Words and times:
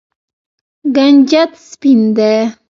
کنجد 0.95 1.51
سپین 1.69 1.99
دي. 2.17 2.33